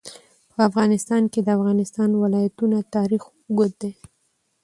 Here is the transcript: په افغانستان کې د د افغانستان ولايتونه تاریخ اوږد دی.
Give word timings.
په 0.53 0.59
افغانستان 0.69 1.23
کې 1.31 1.39
د 1.41 1.45
د 1.45 1.49
افغانستان 1.57 2.09
ولايتونه 2.23 2.77
تاریخ 2.95 3.23
اوږد 3.31 3.73
دی. 3.81 3.91